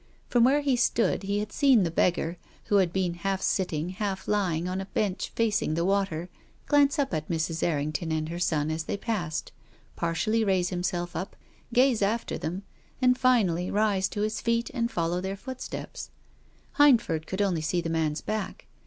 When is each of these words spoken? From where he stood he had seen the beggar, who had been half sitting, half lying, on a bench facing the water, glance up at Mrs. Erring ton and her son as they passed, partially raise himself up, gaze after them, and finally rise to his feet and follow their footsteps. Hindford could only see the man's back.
From 0.29 0.43
where 0.43 0.61
he 0.61 0.75
stood 0.75 1.21
he 1.21 1.37
had 1.37 1.51
seen 1.51 1.83
the 1.83 1.91
beggar, 1.91 2.39
who 2.63 2.77
had 2.77 2.91
been 2.91 3.13
half 3.13 3.39
sitting, 3.39 3.89
half 3.89 4.27
lying, 4.27 4.67
on 4.67 4.81
a 4.81 4.87
bench 4.87 5.29
facing 5.35 5.75
the 5.75 5.85
water, 5.85 6.27
glance 6.65 6.97
up 6.97 7.13
at 7.13 7.29
Mrs. 7.29 7.61
Erring 7.61 7.93
ton 7.93 8.11
and 8.11 8.27
her 8.29 8.39
son 8.39 8.71
as 8.71 8.85
they 8.85 8.97
passed, 8.97 9.51
partially 9.95 10.43
raise 10.43 10.69
himself 10.69 11.15
up, 11.15 11.35
gaze 11.71 12.01
after 12.01 12.39
them, 12.39 12.63
and 12.99 13.15
finally 13.15 13.69
rise 13.69 14.07
to 14.07 14.21
his 14.21 14.41
feet 14.41 14.71
and 14.73 14.89
follow 14.89 15.21
their 15.21 15.37
footsteps. 15.37 16.09
Hindford 16.79 17.27
could 17.27 17.39
only 17.39 17.61
see 17.61 17.79
the 17.79 17.87
man's 17.87 18.21
back. 18.21 18.65